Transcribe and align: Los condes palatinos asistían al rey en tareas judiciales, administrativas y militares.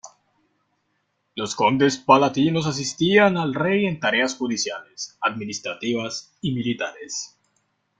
Los 1.35 1.55
condes 1.55 1.99
palatinos 1.99 2.65
asistían 2.65 3.37
al 3.37 3.53
rey 3.53 3.85
en 3.85 3.99
tareas 3.99 4.35
judiciales, 4.35 5.15
administrativas 5.21 6.35
y 6.41 6.53
militares. 6.53 7.37